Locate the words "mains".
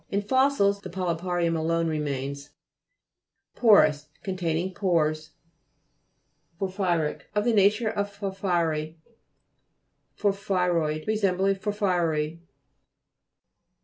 1.99-2.49